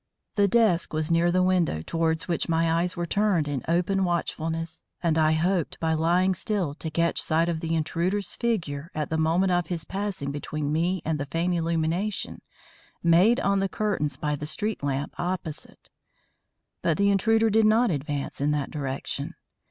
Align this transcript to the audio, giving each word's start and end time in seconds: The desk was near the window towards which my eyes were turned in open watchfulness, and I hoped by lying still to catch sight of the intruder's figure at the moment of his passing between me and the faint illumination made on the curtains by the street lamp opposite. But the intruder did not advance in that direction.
The 0.33 0.47
desk 0.47 0.93
was 0.93 1.11
near 1.11 1.31
the 1.31 1.43
window 1.43 1.83
towards 1.83 2.27
which 2.27 2.49
my 2.49 2.71
eyes 2.81 2.97
were 2.97 3.05
turned 3.05 3.47
in 3.47 3.63
open 3.67 4.03
watchfulness, 4.03 4.81
and 5.03 5.15
I 5.15 5.33
hoped 5.33 5.79
by 5.79 5.93
lying 5.93 6.33
still 6.33 6.73
to 6.73 6.89
catch 6.89 7.21
sight 7.21 7.47
of 7.47 7.59
the 7.59 7.75
intruder's 7.75 8.33
figure 8.33 8.89
at 8.95 9.11
the 9.11 9.19
moment 9.19 9.51
of 9.51 9.67
his 9.67 9.85
passing 9.85 10.31
between 10.31 10.71
me 10.73 11.03
and 11.05 11.19
the 11.19 11.27
faint 11.27 11.53
illumination 11.53 12.41
made 13.03 13.39
on 13.41 13.59
the 13.59 13.69
curtains 13.69 14.17
by 14.17 14.35
the 14.35 14.47
street 14.47 14.81
lamp 14.81 15.13
opposite. 15.19 15.91
But 16.81 16.97
the 16.97 17.11
intruder 17.11 17.51
did 17.51 17.67
not 17.67 17.91
advance 17.91 18.41
in 18.41 18.49
that 18.49 18.71
direction. 18.71 19.35